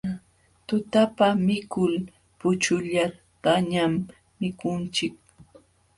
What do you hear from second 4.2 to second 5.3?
mikunchik.